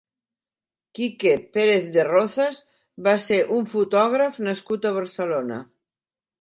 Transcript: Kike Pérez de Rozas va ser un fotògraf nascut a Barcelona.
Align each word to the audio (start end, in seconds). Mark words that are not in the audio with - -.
Kike 0.99 1.33
Pérez 1.57 1.85
de 1.97 2.07
Rozas 2.07 2.63
va 3.09 3.15
ser 3.29 3.39
un 3.61 3.71
fotògraf 3.77 4.43
nascut 4.51 4.91
a 4.93 4.97
Barcelona. 5.01 5.65